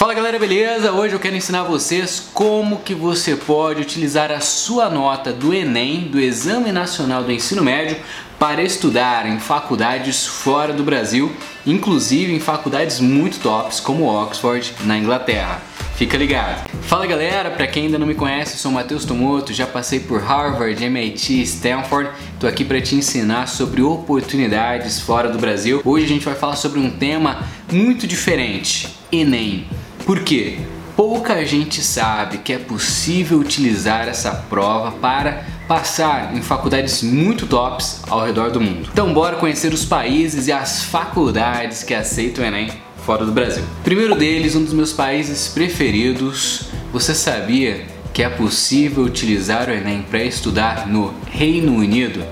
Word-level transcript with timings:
Fala 0.00 0.14
galera, 0.14 0.38
beleza? 0.38 0.92
Hoje 0.92 1.12
eu 1.12 1.20
quero 1.20 1.36
ensinar 1.36 1.64
vocês 1.64 2.30
como 2.32 2.78
que 2.78 2.94
você 2.94 3.36
pode 3.36 3.82
utilizar 3.82 4.32
a 4.32 4.40
sua 4.40 4.88
nota 4.88 5.30
do 5.30 5.52
Enem, 5.52 6.08
do 6.08 6.18
Exame 6.18 6.72
Nacional 6.72 7.22
do 7.22 7.30
Ensino 7.30 7.62
Médio, 7.62 7.98
para 8.38 8.62
estudar 8.62 9.26
em 9.26 9.38
faculdades 9.38 10.26
fora 10.26 10.72
do 10.72 10.82
Brasil, 10.82 11.30
inclusive 11.66 12.32
em 12.32 12.40
faculdades 12.40 12.98
muito 12.98 13.40
tops 13.40 13.78
como 13.78 14.06
Oxford, 14.06 14.72
na 14.86 14.96
Inglaterra. 14.96 15.60
Fica 15.96 16.16
ligado. 16.16 16.66
Fala 16.80 17.06
galera, 17.06 17.50
para 17.50 17.66
quem 17.66 17.84
ainda 17.84 17.98
não 17.98 18.06
me 18.06 18.14
conhece, 18.14 18.56
sou 18.56 18.72
Matheus 18.72 19.04
Tomoto, 19.04 19.52
já 19.52 19.66
passei 19.66 20.00
por 20.00 20.22
Harvard, 20.22 20.82
MIT, 20.82 21.42
Stanford. 21.42 22.10
Tô 22.40 22.46
aqui 22.46 22.64
para 22.64 22.80
te 22.80 22.94
ensinar 22.94 23.48
sobre 23.48 23.82
oportunidades 23.82 24.98
fora 24.98 25.28
do 25.28 25.38
Brasil. 25.38 25.82
Hoje 25.84 26.06
a 26.06 26.08
gente 26.08 26.24
vai 26.24 26.34
falar 26.34 26.56
sobre 26.56 26.80
um 26.80 26.88
tema 26.88 27.46
muito 27.70 28.06
diferente, 28.06 28.88
ENEM. 29.12 29.66
Por 30.04 30.20
quê? 30.20 30.58
Pouca 30.96 31.44
gente 31.46 31.82
sabe 31.82 32.38
que 32.38 32.52
é 32.52 32.58
possível 32.58 33.38
utilizar 33.38 34.06
essa 34.06 34.32
prova 34.32 34.92
para 34.92 35.44
passar 35.66 36.36
em 36.36 36.42
faculdades 36.42 37.02
muito 37.02 37.46
tops 37.46 38.02
ao 38.08 38.24
redor 38.26 38.50
do 38.50 38.60
mundo. 38.60 38.90
Então 38.92 39.14
bora 39.14 39.36
conhecer 39.36 39.72
os 39.72 39.84
países 39.84 40.46
e 40.46 40.52
as 40.52 40.82
faculdades 40.82 41.82
que 41.82 41.94
aceitam 41.94 42.44
o 42.44 42.46
Enem 42.46 42.70
fora 43.06 43.24
do 43.24 43.32
Brasil. 43.32 43.64
Primeiro 43.82 44.14
deles, 44.14 44.54
um 44.54 44.64
dos 44.64 44.74
meus 44.74 44.92
países 44.92 45.48
preferidos. 45.48 46.68
Você 46.92 47.14
sabia 47.14 47.86
que 48.12 48.22
é 48.22 48.28
possível 48.28 49.04
utilizar 49.04 49.68
o 49.68 49.72
Enem 49.72 50.02
para 50.02 50.22
estudar 50.22 50.86
no 50.86 51.14
Reino 51.30 51.76
Unido? 51.76 52.22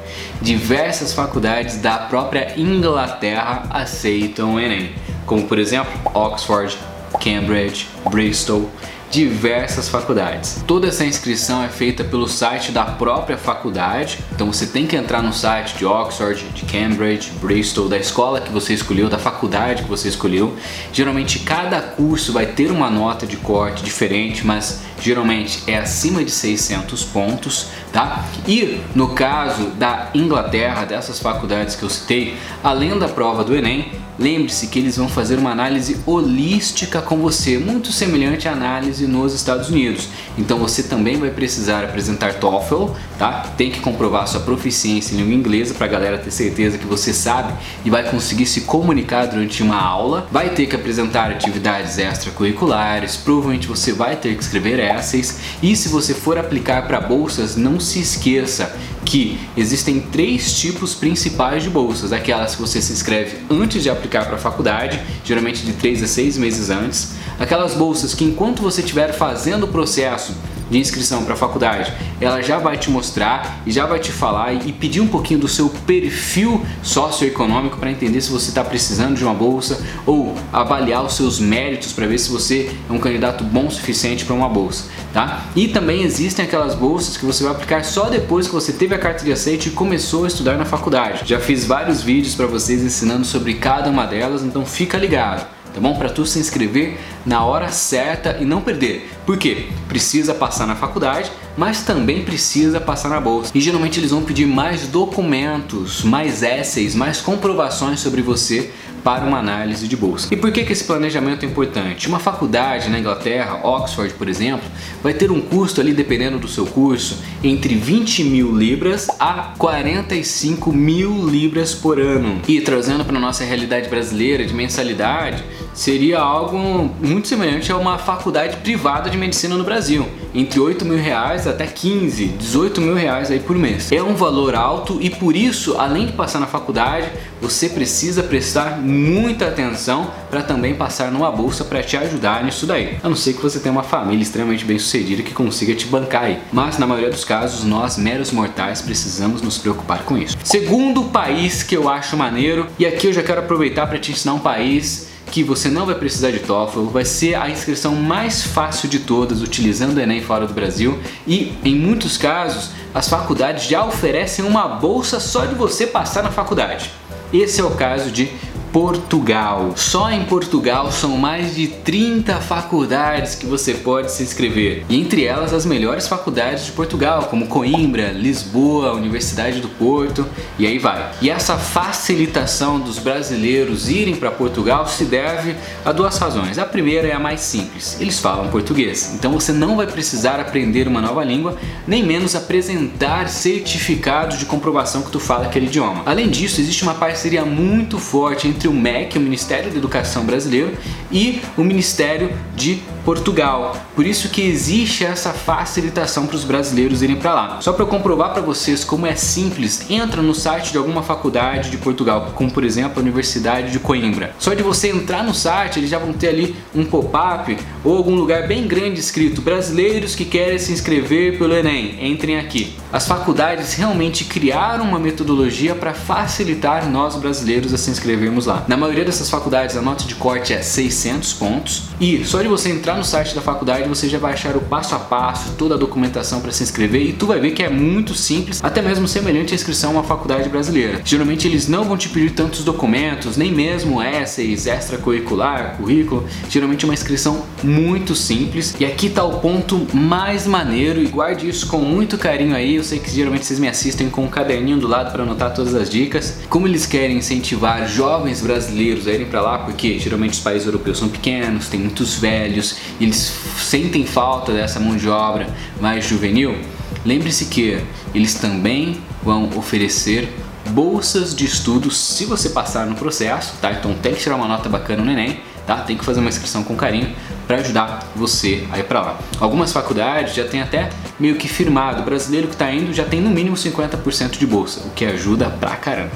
Diversas 0.43 1.13
faculdades 1.13 1.79
da 1.79 1.97
própria 1.97 2.53
Inglaterra 2.57 3.67
aceitam 3.71 4.55
o 4.55 4.61
Enem, 4.61 4.91
como 5.25 5.45
por 5.45 5.59
exemplo 5.59 5.93
Oxford, 6.13 6.77
Cambridge, 7.21 7.89
Bristol, 8.11 8.71
diversas 9.11 9.89
faculdades. 9.89 10.63
Toda 10.67 10.89
essa 10.89 11.05
inscrição 11.05 11.63
é 11.63 11.69
feita 11.69 12.05
pelo 12.05 12.29
site 12.29 12.73
da 12.73 12.85
própria 12.85 13.39
faculdade, 13.39 14.19
então 14.33 14.53
você 14.53 14.67
tem 14.67 14.87
que 14.87 14.97
entrar 14.97 15.23
no 15.23 15.33
site 15.33 15.77
de 15.77 15.87
Oxford, 15.87 16.45
de 16.55 16.65
Cambridge, 16.65 17.31
Bristol, 17.41 17.89
da 17.89 17.97
escola 17.97 18.41
que 18.41 18.53
você 18.53 18.75
escolheu, 18.75 19.09
da 19.09 19.19
faculdade 19.19 19.83
que 19.83 19.89
você 19.89 20.09
escolheu. 20.09 20.55
Geralmente 20.93 21.41
cada 21.41 21.81
curso 21.81 22.33
vai 22.33 22.47
ter 22.47 22.71
uma 22.71 22.91
nota 22.91 23.27
de 23.27 23.37
corte 23.37 23.83
diferente, 23.83 24.47
mas 24.47 24.83
geralmente 25.01 25.63
é 25.67 25.79
acima 25.79 26.23
de 26.23 26.31
600 26.31 27.05
pontos, 27.05 27.69
tá? 27.93 28.25
E 28.47 28.81
no 28.95 29.09
caso 29.09 29.71
da 29.71 30.11
Inglaterra, 30.15 30.85
dessas 30.85 31.19
faculdades 31.19 31.77
que 31.77 31.83
eu 31.83 31.91
citei, 31.91 32.37
além 32.63 32.99
da 32.99 33.09
prova 33.09 33.43
do 33.43 33.57
Enem, 33.57 33.91
lembre-se 34.19 34.67
que 34.67 34.79
eles 34.79 34.97
vão 34.97 35.09
fazer 35.09 35.39
uma 35.39 35.51
análise 35.51 35.99
holística 36.05 37.01
com 37.01 37.19
você, 37.19 37.59
muito 37.59 37.93
semelhante 37.93 38.49
à 38.49 38.53
análise 38.53 39.07
nos 39.07 39.33
Estados 39.33 39.69
Unidos. 39.69 40.09
Então 40.37 40.59
você 40.59 40.83
também 40.83 41.17
vai 41.17 41.31
precisar 41.31 41.85
apresentar 41.85 42.35
TOEFL, 42.35 42.89
tá? 43.19 43.53
Tem 43.57 43.71
que 43.71 43.81
comprovar 43.81 44.27
sua 44.27 44.41
proficiência 44.41 45.15
em 45.15 45.19
língua 45.19 45.35
inglesa 45.35 45.75
para 45.75 45.87
a 45.87 45.91
galera 45.91 46.19
ter 46.19 46.31
certeza 46.31 46.79
que 46.79 46.87
você 46.87 47.13
sabe 47.13 47.53
e 47.85 47.91
vai 47.91 48.11
conseguir 48.11 48.47
se 48.47 48.63
comunicar 48.63 49.27
durante 49.27 49.63
uma 49.63 49.81
aula. 49.81 50.27
Vai 50.33 50.51
ter 50.51 50.67
que 50.67 50.75
apresentar 50.75 51.31
atividades 51.31 51.99
extracurriculares, 51.99 53.17
provavelmente 53.17 53.67
você 53.67 53.93
vai 53.93 54.17
ter 54.17 54.37
que 54.37 54.43
escrever 54.43 54.79
essays 54.79 55.39
e 55.63 55.77
se 55.77 55.89
você 55.89 56.15
for 56.15 56.39
aplicar 56.39 56.87
para 56.87 57.01
bolsas, 57.01 57.57
não 57.57 57.79
se 57.79 58.01
esqueça 58.01 58.75
que 59.09 59.39
existem 59.57 60.01
três 60.01 60.53
tipos 60.53 60.95
principais 60.95 61.63
de 61.63 61.71
bolsas: 61.71 62.13
aquelas 62.13 62.55
que 62.55 62.61
você 62.61 62.83
se 62.83 62.93
inscreve 62.93 63.39
antes 63.51 63.83
de 63.83 63.89
aplicar 63.89 64.27
para 64.27 64.37
a 64.37 64.39
faculdade, 64.39 65.01
geralmente 65.25 65.65
de 65.65 65.73
3 65.73 66.03
a 66.03 66.07
6 66.07 66.37
meses 66.37 66.69
antes, 66.69 67.15
aquelas 67.39 67.73
bolsas 67.73 68.13
que 68.13 68.23
enquanto 68.23 68.61
você 68.61 68.83
estiver 68.83 69.15
fazendo 69.15 69.65
o 69.65 69.69
processo 69.69 70.35
de 70.71 70.79
inscrição 70.79 71.25
para 71.25 71.35
a 71.35 71.37
faculdade, 71.37 71.93
ela 72.21 72.43
já 72.43 72.59
vai 72.59 72.77
te 72.77 72.91
mostrar 72.91 73.61
e 73.67 73.71
já 73.71 73.87
vai 73.87 73.99
te 73.99 74.13
falar 74.13 74.53
e 74.53 74.73
pedir 74.73 75.01
um 75.01 75.07
pouquinho 75.07 75.41
do 75.41 75.49
seu 75.49 75.69
perfil 75.87 76.65
socioeconômico 76.83 77.77
para 77.79 77.91
entender 77.91 78.21
se 78.21 78.31
você 78.31 78.49
está 78.49 78.65
precisando 78.65 79.17
de 79.17 79.25
uma 79.25 79.35
bolsa 79.35 79.85
ou 80.07 80.35
avaliar 80.53 81.05
os 81.05 81.15
seus 81.15 81.39
méritos 81.39 81.93
para 81.93 82.07
ver 82.07 82.19
se 82.19 82.31
você 82.31 82.71
é 82.89 82.93
um 82.93 82.99
candidato 82.99 83.45
bom 83.45 83.69
o 83.69 83.71
suficiente 83.71 84.25
para 84.25 84.35
uma 84.35 84.49
bolsa, 84.49 84.85
tá? 85.13 85.45
E 85.55 85.69
também 85.69 86.03
existem 86.03 86.45
aquelas 86.45 86.75
bolsas 86.75 87.17
que 87.17 87.25
você 87.25 87.45
vai 87.45 87.53
aplicar 87.53 87.85
só 87.85 88.09
depois 88.09 88.47
que 88.47 88.55
você 88.55 88.73
teve 88.73 88.95
a 88.95 88.99
carta 88.99 89.25
de 89.25 89.33
aceite 89.33 89.69
e 89.69 89.73
começou 89.73 90.25
a 90.25 90.29
estudar 90.29 90.57
na 90.57 90.65
faculdade. 90.65 91.23
Já 91.25 91.39
fiz 91.39 91.65
vários 91.65 92.03
vídeos 92.03 92.35
para 92.35 92.47
vocês 92.47 92.83
ensinando 92.83 93.25
sobre 93.25 93.55
cada 93.55 93.91
uma 93.91 94.07
delas, 94.07 94.43
então 94.43 94.65
fica 94.65 94.97
ligado 94.99 95.58
tá 95.79 95.81
bom? 95.81 95.95
Para 95.95 96.11
tu 96.11 96.27
se 96.27 96.41
inscrever 96.41 96.99
na 97.25 97.45
hora 97.45 97.71
certa 97.71 98.37
e 98.41 98.45
não 98.45 98.61
perder. 98.61 99.09
Por 99.25 99.39
quê? 99.39 99.69
Precisa 99.87 100.35
passar 100.35 100.67
na 100.67 100.75
faculdade, 100.75 101.31
mas 101.57 101.83
também 101.83 102.25
precisa 102.25 102.81
passar 102.81 103.09
na 103.09 103.21
bolsa. 103.21 103.53
E 103.55 103.61
geralmente 103.61 104.01
eles 104.01 104.11
vão 104.11 104.23
pedir 104.23 104.47
mais 104.47 104.89
documentos, 104.89 106.03
mais 106.03 106.43
essays, 106.43 106.97
mais 106.97 107.21
comprovações 107.21 108.01
sobre 108.01 108.23
você 108.23 108.73
para 109.03 109.25
uma 109.25 109.39
análise 109.39 109.87
de 109.87 109.97
bolsa. 109.97 110.29
E 110.31 110.37
por 110.37 110.51
que, 110.53 110.65
que 110.65 110.73
esse 110.73 110.85
planejamento 110.85 111.45
é 111.45 111.49
importante? 111.49 112.09
Uma 112.09 112.19
faculdade 112.19 112.89
na 112.89 112.99
Inglaterra, 112.99 113.61
Oxford, 113.63 114.15
por 114.15 114.29
exemplo, 114.29 114.69
vai 115.03 115.15
ter 115.15 115.31
um 115.31 115.41
custo 115.41 115.81
ali, 115.81 115.93
dependendo 115.93 116.39
do 116.39 116.49
seu 116.49 116.67
curso, 116.67 117.23
entre 117.43 117.75
20 117.75 118.25
mil 118.25 118.57
libras 118.57 119.09
a 119.19 119.55
45 119.59 120.73
mil 120.73 121.27
libras 121.29 121.75
por 121.75 122.01
ano. 122.01 122.41
E 122.47 122.61
trazendo 122.61 123.05
para 123.05 123.19
nossa 123.19 123.45
realidade 123.45 123.89
brasileira 123.89 124.45
de 124.45 124.55
mensalidade, 124.55 125.45
seria 125.75 126.19
algo 126.19 126.59
muito 127.01 127.29
semelhante 127.29 127.71
a 127.71 127.77
uma 127.77 127.99
faculdade 127.99 128.57
privada 128.59 129.09
de 129.09 129.17
medicina 129.17 129.57
no 129.57 129.65
Brasil, 129.65 130.07
entre 130.35 130.61
8 130.61 130.85
mil 130.85 130.99
reais 130.99 131.47
até 131.47 131.67
15, 131.67 132.27
18 132.27 132.81
mil 132.81 132.95
reais 132.95 133.31
aí 133.31 133.41
por 133.41 133.57
mês. 133.57 133.91
É 133.93 134.03
um 134.03 134.15
valor 134.15 134.55
alto 134.55 134.99
e 135.01 135.11
por 135.11 135.35
isso, 135.35 135.77
além 135.79 136.07
de 136.07 136.13
passar 136.13 136.39
na 136.39 136.47
faculdade, 136.47 137.09
você 137.41 137.69
precisa 137.69 138.23
prestar 138.23 138.79
muita 138.79 139.47
atenção 139.47 140.11
para 140.31 140.43
também 140.43 140.75
passar 140.75 141.11
numa 141.11 141.31
bolsa 141.31 141.65
para 141.65 141.83
te 141.83 141.97
ajudar 141.97 142.45
nisso 142.45 142.67
daí. 142.67 142.99
A 143.03 143.09
não 143.09 143.17
ser 143.17 143.35
que 143.35 143.43
você 143.43 143.59
tenha 143.59 143.73
uma 143.73 143.83
família 143.83 144.23
extremamente 144.23 144.65
bem 144.65 144.79
sucedida 144.79 145.23
que 145.23 145.33
consiga 145.33 145.75
te 145.75 145.87
bancar 145.87 146.25
aí. 146.25 146.39
Mas 146.53 146.79
na 146.79 146.87
maioria 146.87 147.11
dos 147.11 147.25
casos, 147.25 147.65
nós 147.65 147.97
meros 147.97 148.31
mortais 148.31 148.83
precisamos 148.83 149.43
nos 149.43 149.59
preocupar 149.59 150.05
com 150.05 150.19
isso. 150.19 150.37
Segundo 150.45 151.05
país 151.05 151.63
que 151.63 151.77
eu 151.77 151.89
acho 151.89 152.17
maneiro, 152.17 152.67
e 152.79 152.87
aqui 152.87 153.07
eu 153.07 153.13
já 153.13 153.23
quero 153.23 153.41
aproveitar 153.41 153.87
para 153.87 153.99
te 153.99 154.13
ensinar 154.13 154.35
um 154.35 154.39
país 154.39 155.08
que 155.31 155.43
você 155.43 155.69
não 155.69 155.87
vai 155.87 155.95
precisar 155.95 156.31
de 156.31 156.41
TOEFL, 156.41 156.85
vai 156.87 157.05
ser 157.05 157.35
a 157.35 157.49
inscrição 157.49 157.95
mais 157.95 158.43
fácil 158.43 158.89
de 158.89 159.01
todas 159.01 159.43
utilizando 159.43 159.97
o 159.97 160.01
Enem 160.01 160.23
fora 160.23 160.47
do 160.47 160.55
Brasil 160.55 160.99
e 161.27 161.53
em 161.65 161.75
muitos 161.75 162.17
casos 162.17 162.71
as 162.95 163.09
faculdades 163.09 163.65
já 163.65 163.85
oferecem 163.85 164.45
uma 164.45 164.67
bolsa 164.67 165.21
só 165.21 165.45
de 165.45 165.55
você 165.55 165.87
passar 165.87 166.23
na 166.23 166.31
faculdade. 166.31 166.91
Esse 167.33 167.61
é 167.61 167.65
o 167.65 167.71
caso 167.71 168.11
de 168.11 168.31
Portugal. 168.73 169.73
Só 169.77 170.11
em 170.11 170.25
Portugal 170.25 170.93
são 170.93 171.17
mais 171.17 171.55
de 171.55 171.69
30 171.69 172.37
faculdades 172.37 173.35
que 173.35 173.47
você 173.47 173.75
pode 173.75 174.13
se 174.13 174.23
inscrever. 174.23 174.85
E 174.89 175.01
entre 175.01 175.25
elas 175.25 175.53
as 175.53 175.65
melhores 175.65 176.07
faculdades 176.07 176.67
de 176.67 176.73
Portugal, 176.73 177.25
como 177.25 177.47
Coimbra, 177.47 178.13
Lisboa, 178.13 178.93
Universidade 178.93 179.61
do 179.61 179.69
Porto 179.69 180.27
e 180.59 180.67
aí 180.67 180.79
vai. 180.79 181.11
E 181.21 181.31
essa 181.31 181.57
facilitação 181.57 182.79
dos 182.79 182.99
brasileiros 182.99 183.89
irem 183.89 184.17
para 184.17 184.31
Portugal 184.31 184.87
se 184.87 185.05
deve 185.05 185.57
a 185.85 185.93
duas 185.93 186.19
razões. 186.19 186.59
A 186.59 186.65
primeira 186.65 187.09
é 187.09 187.13
a 187.13 187.19
mais 187.19 187.41
simples. 187.41 188.01
Eles 188.01 188.19
falam 188.21 188.49
português. 188.49 189.15
Então 189.15 189.33
você 189.33 189.53
não 189.53 189.77
vai 189.77 189.87
precisar 189.87 190.41
aprender 190.41 190.87
uma 190.87 191.01
nova 191.01 191.25
língua, 191.25 191.57
nem 191.87 192.03
menos 192.03 192.35
apresentar 192.35 193.29
certificados 193.29 194.39
de 194.39 194.47
comprovação 194.47 195.03
que 195.03 195.11
tu 195.11 195.21
fala 195.21 195.47
aquele 195.47 195.67
idioma. 195.67 196.03
Além 196.07 196.29
disso, 196.29 196.61
existe 196.61 196.83
uma 196.83 196.95
parceria 196.95 197.45
muito 197.45 197.99
forte 197.99 198.49
entre 198.49 198.68
o 198.69 198.73
MEC, 198.73 199.19
o 199.19 199.21
Ministério 199.21 199.71
da 199.71 199.77
Educação 199.77 200.25
Brasileiro, 200.25 200.73
e 201.11 201.41
o 201.57 201.65
Ministério 201.65 202.33
de 202.55 202.83
Portugal. 203.09 203.75
Por 203.97 204.07
isso 204.07 204.29
que 204.29 204.43
existe 204.43 205.03
essa 205.03 205.33
facilitação 205.33 206.27
para 206.27 206.37
os 206.37 206.45
brasileiros 206.45 207.03
irem 207.03 207.17
para 207.17 207.33
lá. 207.33 207.59
Só 207.63 207.73
para 207.73 207.87
comprovar 207.87 208.35
para 208.35 208.43
vocês 208.43 208.85
como 208.85 209.07
é 209.07 209.15
simples, 209.15 209.91
entra 209.91 210.21
no 210.21 210.35
site 210.35 210.73
de 210.73 210.77
alguma 210.77 211.03
faculdade 211.03 211.71
de 211.71 211.79
Portugal, 211.79 212.33
como 212.35 212.51
por 212.51 212.63
exemplo 212.63 212.99
a 212.99 213.01
Universidade 213.01 213.73
de 213.73 213.79
Coimbra. 213.79 214.35
Só 214.39 214.53
de 214.53 214.63
você 214.63 214.91
entrar 214.91 215.25
no 215.25 215.33
site, 215.33 215.79
eles 215.79 215.89
já 215.89 215.99
vão 215.99 216.13
ter 216.13 216.29
ali 216.29 216.55
um 216.75 216.85
pop-up 216.85 217.57
ou 217.83 217.97
algum 217.97 218.15
lugar 218.15 218.47
bem 218.47 218.69
grande 218.69 219.01
escrito 219.01 219.41
brasileiros 219.41 220.15
que 220.15 220.27
querem 220.27 220.59
se 220.59 220.71
inscrever 220.71 221.39
pelo 221.39 221.55
Enem, 221.55 222.11
entrem 222.11 222.39
aqui. 222.39 222.77
As 222.93 223.09
faculdades 223.09 223.73
realmente 223.73 224.27
criaram 224.27 224.85
uma 224.85 224.99
metodologia 224.99 225.75
para 225.75 225.95
facilitar 225.95 226.87
nós 226.91 227.17
brasileiros 227.17 227.73
a 227.73 227.79
se 227.79 227.91
inscrevermos 227.91 228.45
lá. 228.45 228.67
Na 228.69 228.77
maioria 228.77 229.07
dessas 229.07 229.31
faculdades 229.31 229.79
a 229.79 229.81
nota 229.81 230.05
de 230.05 230.15
corte 230.15 230.53
é 230.53 230.61
600 230.61 231.33
pontos 231.33 231.85
e 231.99 232.23
só 232.27 232.43
de 232.43 232.49
você 232.49 232.69
entrar 232.69 232.98
no 232.99 233.05
site 233.05 233.33
da 233.33 233.41
faculdade 233.41 233.89
você 233.89 234.09
já 234.09 234.19
vai 234.19 234.33
achar 234.33 234.57
o 234.57 234.61
passo 234.61 234.95
a 234.95 234.99
passo, 234.99 235.53
toda 235.57 235.77
a 235.77 235.79
documentação 235.79 236.41
para 236.41 236.51
se 236.51 236.65
inscrever 236.65 237.03
e 237.03 237.13
tu 237.13 237.27
vai 237.27 237.39
ver 237.39 237.53
que 237.53 237.63
é 237.63 237.69
muito 237.69 238.13
simples, 238.13 238.63
até 238.63 238.83
mesmo 238.83 239.07
semelhante 239.07 239.53
à 239.53 239.55
inscrição 239.55 239.91
a 239.91 239.93
uma 239.95 240.03
faculdade 240.03 240.49
brasileira. 240.49 241.01
Geralmente 241.05 241.47
eles 241.47 241.69
não 241.69 241.85
vão 241.85 241.97
te 241.97 242.09
pedir 242.09 242.33
tantos 242.33 242.65
documentos, 242.65 243.37
nem 243.37 243.53
mesmo 243.53 244.03
essays, 244.03 244.67
extracurricular, 244.67 245.77
currículo. 245.77 246.27
Geralmente 246.51 246.85
é 246.85 246.89
uma 246.89 246.95
inscrição 246.95 247.45
muito 247.63 248.17
simples. 248.17 248.75
E 248.81 248.85
aqui 248.85 249.07
está 249.07 249.23
o 249.23 249.39
ponto 249.39 249.87
mais 249.95 250.45
maneiro 250.47 251.01
e 251.01 251.07
guarde 251.07 251.49
isso 251.49 251.69
com 251.69 251.79
muito 251.79 252.19
carinho 252.19 252.57
aí. 252.57 252.75
Eu 252.75 252.85
sei 252.85 252.99
que 252.99 253.11
geralmente 253.11 253.47
vocês 253.47 253.61
me 253.61 253.69
assistem 253.69 254.11
com 254.11 254.25
um 254.25 254.29
caderninho 254.29 254.79
do 254.79 254.89
lado 254.89 255.13
para 255.13 255.23
anotar 255.23 255.55
todas 255.55 255.75
as 255.75 255.89
dicas. 255.89 256.39
Como 256.49 256.67
eles 256.67 256.85
querem 256.85 257.19
incentivar 257.19 257.89
jovens 257.89 258.41
brasileiros 258.41 259.07
a 259.07 259.13
irem 259.13 259.27
para 259.27 259.41
lá, 259.41 259.59
porque 259.59 259.99
geralmente 260.01 260.33
os 260.33 260.41
países 260.41 260.67
europeus 260.67 260.99
são 260.99 261.09
pequenos, 261.09 261.69
tem 261.69 261.79
muitos 261.79 262.17
velhos, 262.17 262.78
eles 263.01 263.33
sentem 263.59 264.05
falta 264.05 264.53
dessa 264.53 264.81
mão 264.81 264.97
de 264.97 265.09
obra 265.09 265.49
mais 265.81 266.07
juvenil. 266.07 266.59
Lembre-se 267.05 267.47
que 267.47 267.83
eles 268.15 268.35
também 268.35 269.01
vão 269.23 269.51
oferecer 269.57 270.33
bolsas 270.71 271.35
de 271.35 271.45
estudos 271.45 271.97
se 271.97 272.25
você 272.25 272.51
passar 272.51 272.87
no 272.87 272.95
processo, 272.95 273.55
tá? 273.61 273.73
Então 273.73 273.95
tem 273.95 274.15
que 274.15 274.21
tirar 274.21 274.37
uma 274.37 274.49
nota 274.49 274.69
bacana 274.69 275.03
no 275.05 275.11
Enem, 275.11 275.41
tá? 275.67 275.77
Tem 275.79 275.97
que 275.97 276.05
fazer 276.05 276.21
uma 276.21 276.29
inscrição 276.29 276.63
com 276.63 276.77
carinho 276.77 277.15
para 277.47 277.59
ajudar 277.59 278.11
você 278.15 278.67
a 278.71 278.79
ir 278.79 278.85
para 278.85 279.01
lá. 279.01 279.19
Algumas 279.41 279.73
faculdades 279.73 280.35
já 280.35 280.45
tem 280.45 280.61
até 280.61 280.91
meio 281.19 281.37
que 281.37 281.49
firmado, 281.49 282.03
o 282.03 282.05
brasileiro 282.05 282.49
que 282.49 282.55
está 282.55 282.73
indo 282.73 282.93
já 282.93 283.05
tem 283.05 283.21
no 283.21 283.31
mínimo 283.31 283.57
50% 283.57 284.39
de 284.39 284.47
bolsa, 284.47 284.81
o 284.87 284.91
que 284.91 285.05
ajuda 285.05 285.49
pra 285.49 285.77
caramba. 285.77 286.13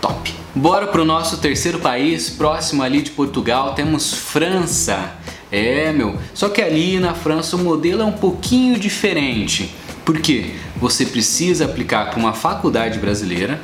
Top! 0.00 0.34
Bora 0.54 0.86
pro 0.86 1.04
nosso 1.04 1.36
terceiro 1.38 1.78
país, 1.78 2.30
próximo 2.30 2.82
ali 2.82 3.02
de 3.02 3.10
Portugal, 3.10 3.74
temos 3.74 4.14
França. 4.14 5.12
É, 5.50 5.92
meu, 5.92 6.18
só 6.34 6.48
que 6.48 6.60
ali 6.60 6.98
na 6.98 7.14
França 7.14 7.56
o 7.56 7.58
modelo 7.58 8.02
é 8.02 8.04
um 8.04 8.12
pouquinho 8.12 8.78
diferente. 8.78 9.74
Porque 10.04 10.54
você 10.76 11.04
precisa 11.06 11.64
aplicar 11.64 12.10
para 12.10 12.18
uma 12.18 12.32
faculdade 12.32 12.98
brasileira, 12.98 13.60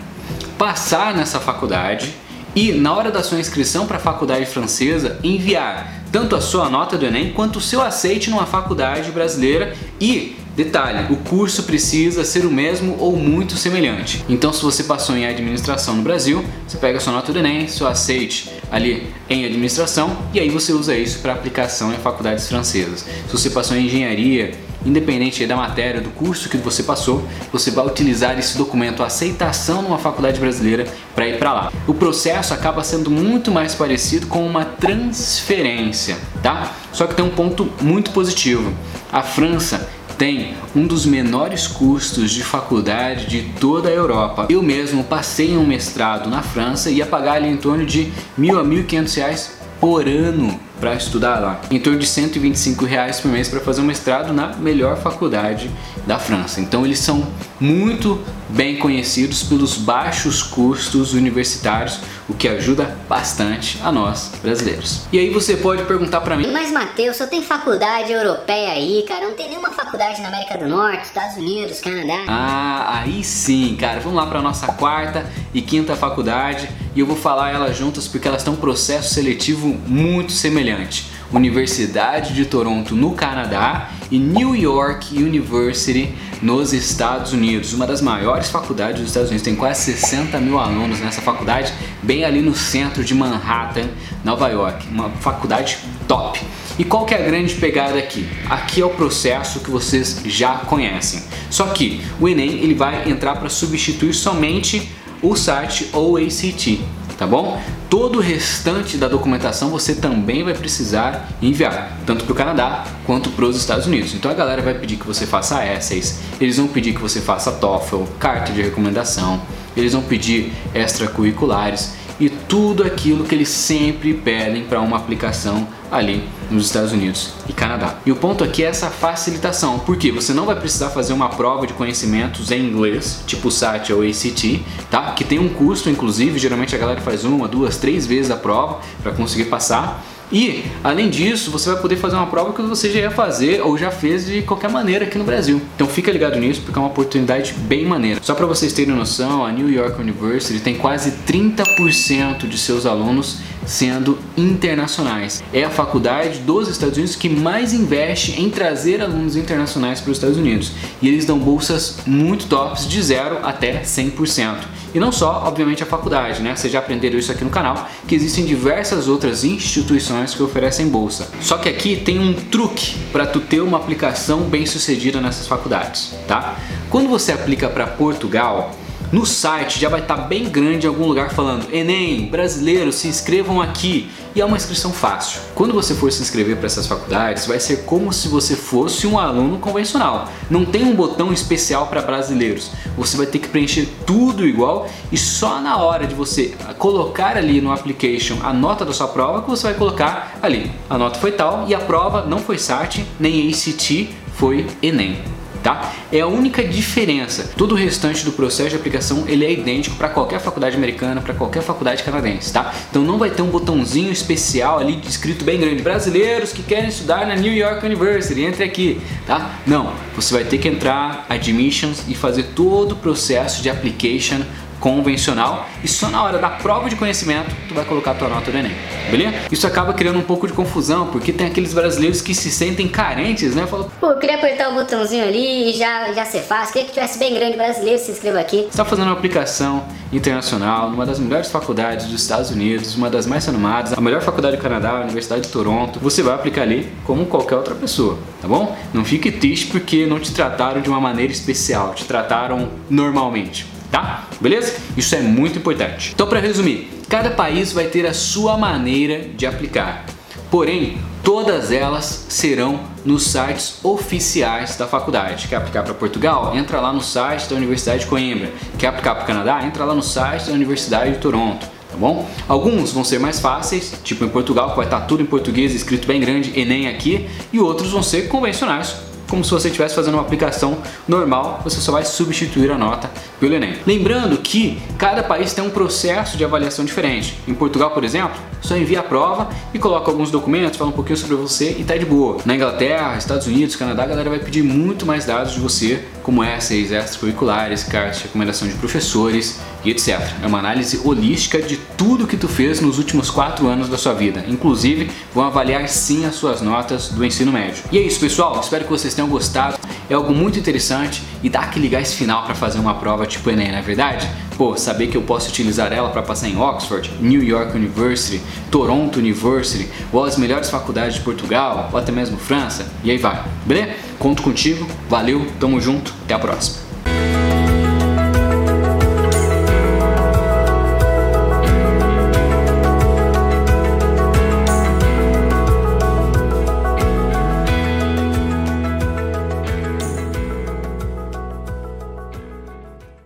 passar 0.59 1.15
nessa 1.15 1.39
faculdade 1.39 2.13
e 2.55 2.73
na 2.73 2.93
hora 2.95 3.11
da 3.11 3.23
sua 3.23 3.41
inscrição 3.41 3.87
para 3.87 3.97
a 3.97 4.01
faculdade 4.01 4.47
francesa 4.47 5.19
enviar 5.23 6.03
tanto 6.13 6.37
a 6.37 6.41
sua 6.41 6.69
nota 6.69 6.99
do 6.99 7.07
Enem 7.07 7.33
quanto 7.33 7.57
o 7.57 7.61
seu 7.61 7.81
aceite 7.81 8.29
numa 8.29 8.45
faculdade 8.45 9.11
brasileira 9.11 9.75
e 9.99 10.37
Detalhe, 10.55 11.13
o 11.13 11.17
curso 11.17 11.63
precisa 11.63 12.25
ser 12.25 12.45
o 12.45 12.51
mesmo 12.51 12.97
ou 12.99 13.17
muito 13.17 13.57
semelhante. 13.57 14.23
Então, 14.29 14.53
se 14.53 14.63
você 14.63 14.85
passou 14.85 15.17
em 15.17 15.27
administração 15.27 15.97
no 15.97 16.03
Brasil, 16.03 16.45
você 16.69 16.77
pega 16.77 17.01
sua 17.01 17.13
nota 17.13 17.33
do 17.33 17.39
Enem, 17.39 17.67
seu 17.69 17.87
aceite 17.87 18.51
ali 18.71 19.07
em 19.31 19.45
administração 19.45 20.17
e 20.35 20.41
aí 20.41 20.51
você 20.51 20.73
usa 20.73 20.95
isso 20.95 21.21
para 21.21 21.33
aplicação 21.33 21.93
em 21.93 21.97
faculdades 21.97 22.49
francesas. 22.49 23.01
Se 23.01 23.33
você 23.33 23.49
passou 23.49 23.77
em 23.77 23.87
engenharia, 23.87 24.53
independente 24.85 25.47
da 25.47 25.57
matéria, 25.57 26.01
do 26.01 26.11
curso 26.11 26.49
que 26.49 26.57
você 26.57 26.83
passou, 26.83 27.27
você 27.53 27.71
vai 27.71 27.87
utilizar 27.87 28.39
esse 28.39 28.59
documento, 28.59 29.03
a 29.03 29.07
aceitação 29.07 29.83
numa 29.83 29.99
faculdade 29.99 30.39
brasileira, 30.41 30.87
para 31.15 31.29
ir 31.29 31.39
para 31.39 31.53
lá. 31.53 31.73
O 31.87 31.95
processo 31.95 32.53
acaba 32.53 32.83
sendo 32.83 33.11
muito 33.11 33.51
mais 33.51 33.75
parecido 33.75 34.27
com 34.27 34.47
uma 34.47 34.65
transferência, 34.65 36.17
tá? 36.43 36.73
Só 36.93 37.07
que 37.07 37.15
tem 37.15 37.25
um 37.25 37.31
ponto 37.31 37.71
muito 37.81 38.11
positivo. 38.11 38.73
A 39.11 39.23
França 39.23 39.89
tem 40.23 40.55
um 40.73 40.87
dos 40.87 41.05
menores 41.05 41.67
custos 41.67 42.31
de 42.31 42.45
faculdade 42.45 43.27
de 43.27 43.43
toda 43.59 43.89
a 43.89 43.93
Europa. 43.93 44.47
Eu 44.49 44.63
mesmo 44.63 45.03
passei 45.03 45.57
um 45.57 45.67
mestrado 45.67 46.31
na 46.31 46.41
França 46.43 46.93
e 46.93 46.99
ia 46.99 47.07
pagar 47.07 47.33
ali 47.33 47.49
em 47.49 47.57
torno 47.57 47.85
de 47.85 48.13
mil 48.39 48.57
a 48.57 48.63
mil 48.63 48.85
quinhentos 48.85 49.17
reais 49.17 49.59
por 49.81 50.07
ano 50.07 50.61
para 50.83 50.97
estudar 50.97 51.39
lá. 51.39 51.61
Em 51.71 51.79
torno 51.79 52.01
de 52.01 52.07
125 52.07 52.85
reais 52.85 53.21
por 53.21 53.31
mês 53.31 53.49
para 53.49 53.61
fazer 53.61 53.81
um 53.81 53.85
mestrado 53.85 54.33
na 54.33 54.49
melhor 54.49 54.97
faculdade 54.97 55.71
da 56.05 56.19
França. 56.19 56.61
Então 56.61 56.85
eles 56.85 56.99
são 56.99 57.25
muito 57.61 58.21
bem 58.49 58.77
conhecidos 58.81 59.45
pelos 59.45 59.77
baixos 59.77 60.43
custos 60.43 61.15
universitários, 61.15 62.01
o 62.29 62.35
que 62.35 62.49
ajuda 62.49 62.97
bastante 63.09 63.79
a 63.85 63.93
nós 63.93 64.33
brasileiros. 64.43 65.03
E 65.13 65.21
aí 65.21 65.31
você 65.31 65.57
pode 65.57 65.85
perguntar 65.85 66.21
para 66.21 66.37
mim: 66.37 66.51
"Mas 66.53 66.73
Matheus, 66.73 67.17
só 67.17 67.29
tem 67.29 67.43
faculdade 67.43 68.11
europeia 68.11 68.73
aí, 68.73 69.05
cara, 69.07 69.27
não 69.27 69.35
tem 69.35 69.51
nenhuma 69.51 69.71
faculdade 69.71 70.21
na 70.21 70.29
América 70.29 70.59
do 70.59 70.67
Norte, 70.67 71.05
Estados 71.05 71.37
Unidos, 71.37 71.81
Canadá?" 71.81 72.25
Ah, 72.27 73.03
aí 73.03 73.23
sim, 73.23 73.77
cara. 73.79 74.01
Vamos 74.01 74.17
lá 74.17 74.27
para 74.27 74.43
nossa 74.43 74.67
quarta 74.67 75.31
e 75.55 75.63
quinta 75.63 75.95
faculdade 75.95 76.69
e 76.95 77.01
eu 77.01 77.07
vou 77.07 77.17
falar 77.17 77.51
elas 77.51 77.77
juntas 77.77 78.07
porque 78.07 78.29
elas 78.29 78.43
têm 78.43 78.53
um 78.53 78.57
processo 78.57 79.15
seletivo 79.15 79.69
muito 79.87 80.33
semelhante. 80.33 81.07
Universidade 81.33 82.35
de 82.35 82.45
Toronto 82.45 82.95
no 82.95 83.13
Canadá 83.13 83.91
e 84.11 84.19
New 84.19 84.55
York 84.55 85.17
University 85.17 86.15
nos 86.43 86.75
Estados 86.75 87.33
Unidos, 87.33 87.73
uma 87.73 87.87
das 87.87 88.03
maiores 88.03 88.51
faculdades 88.51 89.01
dos 89.01 89.09
Estados 89.09 89.31
Unidos, 89.31 89.45
tem 89.45 89.55
quase 89.55 89.93
60 89.95 90.39
mil 90.41 90.59
alunos 90.59 91.01
nessa 91.01 91.23
faculdade, 91.23 91.73
bem 92.03 92.25
ali 92.25 92.43
no 92.43 92.55
centro 92.55 93.03
de 93.03 93.15
Manhattan, 93.15 93.89
Nova 94.23 94.49
York, 94.49 94.87
uma 94.89 95.09
faculdade 95.09 95.79
top. 96.07 96.41
E 96.79 96.85
qual 96.85 97.07
que 97.07 97.15
é 97.15 97.23
a 97.23 97.27
grande 97.27 97.55
pegada 97.55 97.99
aqui? 97.99 98.29
Aqui 98.51 98.83
é 98.83 98.85
o 98.85 98.91
processo 98.91 99.61
que 99.61 99.71
vocês 99.71 100.21
já 100.27 100.57
conhecem. 100.57 101.23
Só 101.49 101.67
que 101.67 102.03
o 102.21 102.29
Enem 102.29 102.63
ele 102.63 102.75
vai 102.75 103.09
entrar 103.09 103.37
para 103.37 103.49
substituir 103.49 104.13
somente 104.13 104.91
o 105.23 105.37
site 105.37 105.89
ou 105.93 106.17
ACT, 106.17 106.81
tá 107.17 107.27
bom? 107.27 107.61
Todo 107.89 108.19
o 108.19 108.21
restante 108.23 108.97
da 108.97 109.07
documentação 109.07 109.71
você 109.71 109.95
também 109.95 110.43
vai 110.43 110.55
precisar 110.55 111.29
enviar, 111.41 111.99
tanto 112.05 112.25
para 112.25 112.33
o 112.33 112.35
Canadá 112.35 112.85
quanto 113.07 113.31
para 113.31 113.45
os 113.45 113.57
Estados 113.57 113.87
Unidos. 113.87 114.15
Então 114.15 114.31
a 114.31 114.35
galera 114.35 114.61
vai 114.61 114.75
pedir 114.75 114.97
que 114.97 115.07
você 115.07 115.27
faça 115.27 115.65
essays, 115.65 116.19
eles 116.41 116.57
vão 116.57 116.67
pedir 116.67 116.95
que 116.95 117.01
você 117.01 117.21
faça 117.21 117.53
TOEFL, 117.53 118.05
carta 118.19 118.53
de 118.53 118.63
recomendação, 118.63 119.41
eles 119.77 119.93
vão 119.93 120.03
pedir 120.03 120.53
extracurriculares 120.75 121.95
e 122.19 122.29
tudo 122.29 122.83
aquilo 122.83 123.25
que 123.25 123.35
eles 123.35 123.49
sempre 123.49 124.15
pedem 124.15 124.65
para 124.65 124.81
uma 124.81 124.97
aplicação 124.97 125.67
ali 125.91 126.25
nos 126.51 126.67
Estados 126.67 126.93
Unidos 126.93 127.33
e 127.49 127.53
Canadá. 127.53 127.97
E 128.07 128.11
o 128.11 128.17
ponto 128.17 128.43
aqui 128.43 128.65
é 128.65 128.67
essa 128.67 128.89
facilitação, 128.89 129.79
porque 129.81 130.11
você 130.11 130.33
não 130.33 130.47
vai 130.47 130.57
precisar 130.57 130.91
fazer 130.91 131.13
uma 131.13 131.29
prova 131.29 131.67
de 131.67 131.75
conhecimentos 131.75 132.51
em 132.51 132.65
inglês, 132.65 133.23
tipo 133.27 133.51
SAT 133.51 133.91
ou 133.91 134.03
ACT, 134.03 134.63
tá? 134.91 135.13
Que 135.13 135.25
tem 135.25 135.39
um 135.39 135.49
custo, 135.49 135.91
inclusive, 135.91 136.39
geralmente 136.39 136.75
a 136.75 136.79
galera 136.79 137.01
faz 137.01 137.25
uma, 137.25 137.47
duas, 137.47 137.77
três 137.77 138.07
vezes 138.07 138.31
a 138.31 138.37
prova 138.37 138.81
para 139.03 139.13
conseguir 139.13 139.45
passar. 139.45 140.03
E, 140.31 140.65
além 140.83 141.11
disso, 141.11 141.51
você 141.51 141.71
vai 141.71 141.81
poder 141.81 141.97
fazer 141.97 142.17
uma 142.17 142.27
prova 142.27 142.53
que 142.53 142.63
você 142.63 142.91
já 142.91 143.01
ia 143.01 143.11
fazer 143.11 143.61
ou 143.63 143.77
já 143.77 143.91
fez 143.91 144.27
de 144.27 144.43
qualquer 144.43 144.71
maneira 144.71 145.05
aqui 145.05 145.19
no 145.19 145.25
Brasil. 145.25 145.61
Então 145.75 145.87
fica 145.87 146.11
ligado 146.11 146.39
nisso 146.39 146.63
porque 146.63 146.79
é 146.79 146.83
uma 146.83 146.89
oportunidade 146.89 147.53
bem 147.53 147.85
maneira. 147.85 148.21
Só 148.23 148.35
para 148.35 148.47
vocês 148.47 148.73
terem 148.73 148.95
noção, 148.95 149.45
a 149.45 149.53
New 149.53 149.71
York 149.71 150.01
University 150.01 150.61
tem 150.61 150.75
quase 150.75 151.13
30% 151.27 152.49
de 152.49 152.59
seus 152.59 152.87
alunos 152.87 153.39
sendo 153.67 154.19
internacionais. 154.37 155.43
É 155.53 155.65
a 155.65 155.71
faculdade 155.71 156.41
dos 156.41 156.69
Estados 156.69 156.97
Unidos 156.97 157.17
que 157.17 157.29
mais 157.29 157.73
investe 157.73 158.41
em 158.41 158.51
trazer 158.51 159.01
alunos 159.01 159.37
internacionais 159.37 160.01
para 160.01 160.11
os 160.11 160.17
Estados 160.17 160.37
Unidos. 160.37 160.73
E 161.01 161.09
eles 161.09 161.25
dão 161.25 161.39
bolsas 161.39 161.99
muito 162.07 162.47
tops 162.47 162.89
de 162.89 163.03
0 163.03 163.39
até 163.43 163.83
100%. 163.83 164.57
E 164.95 165.01
não 165.01 165.11
só, 165.11 165.45
obviamente, 165.47 165.83
a 165.83 165.87
faculdade, 165.87 166.43
né? 166.43 166.55
Vocês 166.55 166.73
já 166.73 166.79
aprenderam 166.79 167.19
isso 167.19 167.33
aqui 167.33 167.43
no 167.43 167.51
canal, 167.51 167.89
que 168.07 168.15
existem 168.15 168.45
diversas 168.45 169.09
outras 169.09 169.43
instituições 169.43 170.35
que 170.35 170.43
oferecem 170.43 170.89
bolsa. 170.89 171.29
Só 171.41 171.57
que 171.57 171.69
aqui 171.69 171.97
tem 171.97 172.19
um 172.19 172.35
truque 172.35 172.97
para 173.11 173.25
tu 173.25 173.41
ter 173.41 173.63
uma 173.63 173.79
aplicação 173.79 174.43
bem 174.43 174.67
sucedida 174.67 175.21
nessas 175.21 175.47
faculdades, 175.47 176.13
tá? 176.29 176.57
Quando 176.91 177.09
você 177.09 177.33
aplica 177.33 177.71
para 177.71 177.87
Portugal, 177.87 178.71
no 179.13 179.27
site 179.27 179.79
já 179.79 179.91
vai 179.91 180.01
estar 180.01 180.17
tá 180.17 180.23
bem 180.23 180.49
grande 180.49 180.87
em 180.87 180.89
algum 180.89 181.07
lugar 181.07 181.31
falando 181.35 181.71
Enem, 181.71 182.31
brasileiros, 182.31 182.95
se 182.95 183.09
inscrevam 183.09 183.61
aqui. 183.61 184.11
E 184.35 184.41
é 184.41 184.45
uma 184.45 184.57
inscrição 184.57 184.91
fácil. 184.91 185.43
Quando 185.55 185.75
você 185.75 185.95
for 185.95 186.11
se 186.11 186.23
inscrever 186.23 186.57
para 186.57 186.65
essas 186.65 186.87
faculdades, 186.87 187.47
vai 187.47 187.61
ser 187.61 187.85
como 187.85 188.11
se 188.11 188.27
você 188.27 188.57
fosse 188.57 189.07
um 189.07 189.19
aluno 189.19 189.59
convencional. 189.59 190.29
Não 190.49 190.65
tem 190.65 190.85
um 190.85 190.95
botão 190.95 191.31
especial 191.31 191.89
para 191.89 192.01
brasileiros. 192.01 192.71
Você 192.97 193.19
vai 193.19 193.27
ter 193.27 193.39
que 193.39 193.49
preencher 193.49 193.87
tudo 194.07 194.47
igual 194.47 194.89
e 195.13 195.19
só 195.19 195.61
na 195.61 195.77
hora 195.77 196.07
de 196.07 196.15
você 196.15 196.55
colocar 196.79 197.37
ali 197.37 197.61
no 197.61 197.71
application 197.71 198.39
a 198.43 198.55
nota 198.55 198.83
da 198.83 198.95
sua 198.95 199.09
prova 199.09 199.43
que 199.43 199.51
você 199.51 199.65
vai 199.65 199.75
colocar 199.75 200.39
ali. 200.41 200.73
A 200.89 200.97
nota 200.97 201.19
foi 201.19 201.33
tal 201.33 201.67
e 201.69 201.75
a 201.75 201.79
prova 201.79 202.25
não 202.25 202.39
foi 202.39 202.57
SAT 202.57 203.05
nem 203.21 203.51
ACT, 203.51 204.09
foi 204.33 204.67
Enem 204.83 205.42
tá? 205.63 205.93
É 206.11 206.21
a 206.21 206.27
única 206.27 206.63
diferença. 206.65 207.51
Todo 207.57 207.73
o 207.73 207.75
restante 207.75 208.25
do 208.25 208.33
processo 208.33 208.71
de 208.71 208.77
aplicação 208.77 209.25
ele 209.27 209.45
é 209.45 209.53
idêntico 209.53 209.97
para 209.97 210.09
qualquer 210.09 210.41
faculdade 210.41 210.77
americana, 210.77 211.21
para 211.21 211.35
qualquer 211.35 211.63
faculdade 211.63 212.03
canadense, 212.03 212.53
tá? 212.53 212.73
Então 212.91 213.03
não 213.03 213.19
vai 213.19 213.31
ter 213.31 213.43
um 213.43 213.49
botãozinho 213.49 214.13
especial 214.13 214.79
ali 214.79 215.01
escrito 215.07 215.45
bem 215.45 215.61
grande, 215.61 215.83
brasileiros 215.83 216.53
que 216.53 216.63
querem 216.63 216.89
estudar 216.89 217.27
na 217.27 217.35
New 217.35 217.53
York 217.53 217.85
University, 217.85 218.43
entre 218.43 218.65
aqui, 218.65 219.01
tá? 219.27 219.59
Não, 219.67 219.93
você 220.15 220.35
vai 220.35 220.45
ter 220.45 220.59
que 220.59 220.69
entrar 220.69 221.27
admissions 221.29 222.05
e 222.09 222.15
fazer 222.15 222.45
todo 222.55 222.93
o 222.93 222.97
processo 222.97 223.63
de 223.63 223.71
application 223.71 224.41
convencional 224.83 225.69
e 225.83 225.87
só 225.87 226.11
na 226.11 226.25
hora 226.25 226.39
da 226.39 226.51
prova 226.51 226.91
de 226.91 226.97
conhecimento 226.97 227.55
tu 227.69 227.75
vai 227.75 227.85
colocar 227.85 228.11
a 228.11 228.15
tua 228.15 228.29
nota 228.29 228.51
do 228.51 228.59
Enem, 228.59 228.75
beleza? 229.11 229.37
Isso 229.51 229.65
acaba 229.65 229.95
criando 229.95 230.19
um 230.19 230.23
pouco 230.23 230.45
de 230.47 230.53
confusão, 230.53 231.07
porque 231.07 231.33
tem 231.33 231.47
aqueles 231.47 231.73
brasileiros 231.73 232.21
que 232.21 232.35
se 232.35 232.51
sentem 232.51 232.89
carentes, 232.89 233.55
né? 233.55 233.65
Falam, 233.65 233.89
pô, 234.01 234.11
eu 234.11 234.19
queria 234.19 234.37
apertar 234.37 234.71
o 234.71 234.75
botãozinho 234.75 235.25
ali 235.25 235.71
e 235.71 235.73
já, 235.73 236.13
já 236.13 236.25
ser 236.25 236.41
fácil, 236.41 236.73
queria 236.73 236.89
que 236.89 236.95
tivesse 236.95 237.17
bem 237.17 237.33
grande 237.33 237.57
brasileiro, 237.57 237.97
se 237.97 238.11
inscreva 238.11 238.41
aqui. 238.41 238.67
Você 238.69 238.77
tá 238.77 238.85
fazendo 238.85 239.07
uma 239.07 239.13
aplicação 239.13 239.85
internacional 240.13 240.91
numa 240.91 241.07
das 241.07 241.21
melhores 241.21 241.49
faculdades 241.49 242.07
dos 242.07 242.21
Estados 242.21 242.51
Unidos, 242.51 242.97
uma 242.97 243.09
das 243.09 243.25
mais 243.25 243.47
renomadas, 243.47 243.93
a 243.93 244.01
melhor 244.01 244.21
faculdade 244.21 244.57
do 244.57 244.63
Canadá, 244.63 244.91
a 244.91 245.01
Universidade 245.03 245.43
de 245.43 245.49
Toronto, 245.49 246.01
você 246.01 246.25
vai 246.25 246.35
aplicar 246.35 246.63
ali 246.63 246.93
como 247.05 247.25
qualquer 247.27 247.55
outra 247.55 247.77
pessoa, 247.77 248.19
tá 248.41 248.49
bom? 248.49 248.77
Não 248.93 249.05
fique 249.05 249.31
triste 249.31 249.69
porque 249.69 250.07
não 250.07 250.19
te 250.19 250.33
trataram 250.33 250.81
de 250.81 250.89
uma 250.89 251.01
maneira 251.01 251.33
especial, 251.33 251.95
te 251.95 252.05
trataram 252.05 252.69
normalmente 252.91 253.71
tá? 253.93 254.25
Beleza? 254.41 254.75
Isso 254.97 255.15
é 255.15 255.21
muito 255.21 255.59
importante. 255.59 256.13
Então, 256.15 256.27
para 256.27 256.41
resumir, 256.41 256.91
cada 257.09 257.31
país 257.31 257.73
vai 257.73 257.85
ter 257.85 258.07
a 258.07 258.15
sua 258.15 258.57
maneira 258.57 259.29
de 259.37 259.47
aplicar. 259.47 260.07
Porém, 260.51 260.99
todas 261.23 261.71
elas 261.71 262.27
serão 262.29 262.81
nos 263.05 263.25
sites 263.25 263.79
oficiais 263.85 264.77
da 264.77 264.87
faculdade. 264.87 265.47
Quer 265.47 265.57
aplicar 265.57 265.83
para 265.83 265.95
Portugal? 265.95 266.57
Entra 266.57 266.81
lá 266.81 266.93
no 266.93 267.01
site 267.01 267.49
da 267.49 267.55
Universidade 267.55 268.01
de 268.01 268.07
Coimbra. 268.07 268.51
Quer 268.79 268.89
aplicar 268.89 269.15
para 269.15 269.25
o 269.25 269.27
Canadá? 269.27 269.63
Entra 269.65 269.85
lá 269.85 269.95
no 269.95 270.03
site 270.03 270.47
da 270.47 270.53
Universidade 270.53 271.13
de 271.13 271.19
Toronto. 271.19 271.67
Tá 271.91 271.99
bom? 271.99 272.27
Alguns 272.49 272.91
vão 272.91 273.05
ser 273.05 273.19
mais 273.19 273.39
fáceis, 273.39 273.95
tipo 274.03 274.25
em 274.25 274.29
Portugal, 274.29 274.71
que 274.71 274.77
vai 274.77 274.87
estar 274.87 275.03
tudo 275.03 275.23
em 275.23 275.27
português 275.27 275.75
escrito 275.75 276.07
bem 276.07 276.19
grande, 276.19 276.59
Enem 276.59 276.89
aqui, 276.89 277.29
e 277.53 277.61
outros 277.61 277.93
vão 277.93 278.03
ser 278.03 278.29
convencionais, 278.29 278.97
como 279.33 279.43
se 279.43 279.51
você 279.51 279.69
estivesse 279.69 279.95
fazendo 279.95 280.13
uma 280.13 280.23
aplicação 280.23 280.77
normal, 281.09 281.63
você 281.65 281.81
só 281.81 281.91
vai 281.91 282.05
substituir 282.05 282.71
a 282.71 282.77
nota 282.77 283.11
pelo 283.41 283.55
Enem. 283.55 283.77
Lembrando 283.87 284.37
que 284.37 284.79
cada 284.99 285.23
país 285.23 285.55
tem 285.55 285.65
um 285.65 285.71
processo 285.71 286.37
de 286.37 286.45
avaliação 286.45 286.85
diferente. 286.85 287.39
Em 287.49 287.55
Portugal, 287.55 287.93
por 287.93 288.05
exemplo, 288.05 288.39
só 288.61 288.77
envia 288.77 289.01
a 289.01 289.03
prova 289.03 289.49
e 289.73 289.79
coloca 289.79 290.11
alguns 290.11 290.31
documentos, 290.31 290.77
fala 290.77 290.91
um 290.91 290.93
pouquinho 290.93 291.17
sobre 291.17 291.35
você 291.35 291.75
e 291.79 291.83
tá 291.83 291.97
de 291.97 292.05
boa. 292.05 292.43
Na 292.45 292.55
Inglaterra, 292.55 293.17
Estados 293.17 293.47
Unidos, 293.47 293.75
Canadá, 293.75 294.03
a 294.03 294.07
galera 294.07 294.29
vai 294.29 294.39
pedir 294.39 294.63
muito 294.63 295.07
mais 295.07 295.25
dados 295.25 295.55
de 295.55 295.61
você, 295.61 296.05
como 296.23 296.45
essays 296.45 296.93
extracurriculares, 296.93 297.85
cartas 297.85 298.19
de 298.19 298.23
recomendação 298.25 298.69
de 298.69 298.75
professores 298.75 299.61
e 299.85 299.91
etc. 299.91 300.21
É 300.43 300.47
uma 300.47 300.59
análise 300.59 301.01
holística 301.05 301.61
de 301.61 301.77
tudo 301.97 302.27
que 302.27 302.37
tu 302.37 302.49
fez 302.49 302.81
nos 302.81 302.99
últimos 302.99 303.31
quatro 303.31 303.67
anos 303.67 303.89
da 303.89 303.99
sua 303.99 304.15
vida. 304.15 304.45
Inclusive, 304.49 305.11
vão 305.35 305.45
avaliar 305.45 305.89
sim 305.89 306.25
as 306.25 306.35
suas 306.35 306.61
notas 306.61 307.09
do 307.09 307.25
ensino 307.25 307.53
médio. 307.53 307.83
E 307.91 307.99
é 307.99 308.01
isso, 308.01 308.21
pessoal. 308.21 308.59
Espero 308.61 308.85
que 308.85 308.91
vocês 308.91 309.15
tenham 309.15 309.29
gostado. 309.29 309.77
É 310.11 310.15
algo 310.15 310.35
muito 310.35 310.59
interessante 310.59 311.23
e 311.43 311.49
dá 311.49 311.61
aquele 311.61 311.89
gás 311.89 312.15
final 312.15 312.45
para 312.45 312.55
fazer 312.55 312.79
uma 312.79 312.95
prova 312.95 313.27
tipo 313.27 313.51
Enem, 313.51 313.71
não 313.71 313.79
é 313.79 313.83
verdade? 313.83 314.29
Pô, 314.57 314.77
saber 314.77 315.09
que 315.09 315.17
eu 315.17 315.23
posso 315.23 315.49
utilizar 315.49 315.93
ela 315.93 316.11
para 316.11 316.23
passar 316.23 316.49
em 316.49 316.57
Oxford, 316.59 317.11
New 317.21 317.43
York 317.43 317.77
University, 317.77 318.41
Toronto 318.71 319.19
University, 319.19 319.89
ou 320.13 320.25
as 320.25 320.37
melhores 320.37 320.71
faculdades 320.71 321.15
de 321.15 321.21
Portugal, 321.21 321.89
ou 321.93 321.99
até 321.99 322.13
mesmo 322.13 322.37
França, 322.37 322.87
e 323.03 323.11
aí 323.11 323.19
vai. 323.19 323.43
Beleza? 323.67 323.93
Conto 324.19 324.43
contigo, 324.43 324.87
valeu, 325.09 325.47
tamo 325.59 325.81
junto, 325.81 326.15
até 326.25 326.35
a 326.35 326.39
próxima. 326.39 326.92